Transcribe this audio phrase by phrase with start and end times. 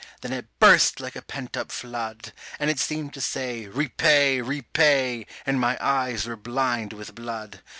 [0.21, 5.27] .then it burst like a pent up flood; And it seemed to say, "Repay, repay",
[5.45, 7.61] and my eyes were blind with blood.